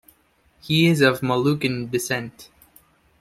He 0.63 0.87
is 0.87 1.01
of 1.01 1.21
Moluccan 1.21 1.91
descent. 1.91 2.49